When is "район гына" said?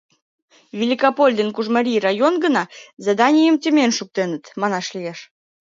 2.07-2.63